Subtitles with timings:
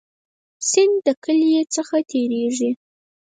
[0.69, 2.71] سیند د کلی څخه تیریږي